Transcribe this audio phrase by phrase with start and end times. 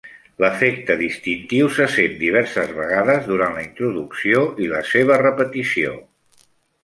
[0.43, 5.93] L'efecte distintiu se sent diverses vegades durant la introducció i la seva repetició.